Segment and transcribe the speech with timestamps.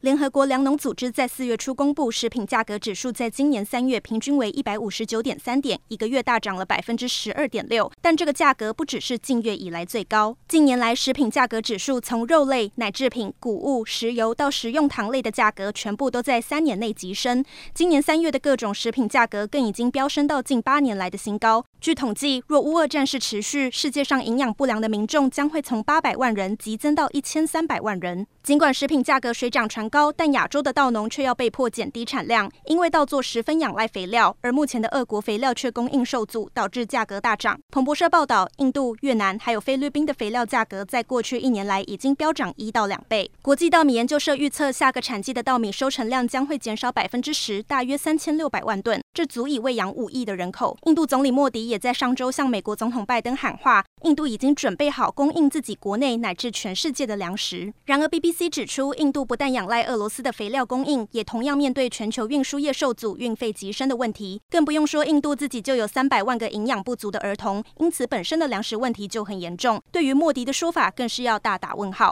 [0.00, 7.90] 联合国粮农组织在四月初公布，食品价格指数在今年三月平均为一百五十九点三点，一个月大涨了百分之十二点六。
[8.00, 17.44] 但这个价格不只是近月以来最高，近年来食品价格指数从肉类、奶制品、谷物、石油到食用糖类的价格，全部都在三年内急升。
[17.74, 21.64] 今年三月的各种食品价格更已经飙升到近八年来的新高。
[21.80, 28.24] 据统计，若乌俄战事持续，世界上营养不良的民众将会从八百万人急增到一千三百万人。
[28.44, 37.58] 尽管食品价格水涨船高，但亚洲的稻农却要被迫减低产量，因为稻作十分仰赖肥料，而目前的俄国肥料却供应受阻，导致价格大涨。
[37.70, 43.30] 彭博社报道，印度、越南还有菲律宾的肥料价格在过去一年来已经飙涨一到两倍。
[43.42, 50.76] 国际稻米研究社预测，下个产季的稻米收成量将会减少百分之十，大约三千六百万吨，这足以喂养五亿的人口。
[50.86, 57.72] 印度总理莫迪也在上周向美国总统拜登喊话，印度已经准备好供应自己国内乃至全世界的粮食。
[57.84, 58.48] 然而，BBC。
[58.48, 64.40] 指出，印度不但仰赖俄罗斯的肥料供应，也同样面对全球运输业受阻、运费极升的问题。
[64.48, 69.80] 更不用说，印度自己就有三百万个营养不足的儿童，因此本身的粮食问题就很严重。
[69.92, 72.06] 对于莫迪的说法，更是要大打问号。